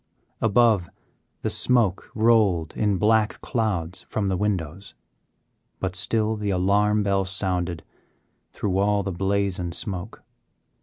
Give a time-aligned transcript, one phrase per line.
[0.41, 0.89] Above,
[1.43, 4.95] the smoke rolled in black clouds from the windows,
[5.79, 7.83] but still the alarm bell sounded
[8.51, 10.23] through all the blaze and smoke.